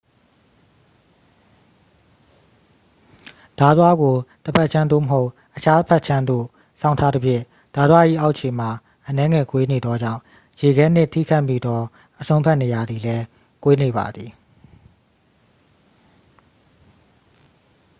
[3.57, 6.45] ဓားသွားကို တစ်ဖက်ခြမ်း သို့မဟုတ် အခြားဖက်ခြမ်းသို့
[6.81, 7.43] စောင်းထားသဖြင့်
[7.75, 8.69] ဓားသွား၏အောက်ခြေမှာ
[9.07, 10.21] အနည်းငယ်ကွေးနေသောကြောင့်
[10.61, 11.81] ရေခဲနှင့်ထိခတ်မိသော
[12.19, 13.23] အစွန်းဘက်နေရာသည်လည်း
[13.63, 14.29] ကွေးနေပါသည်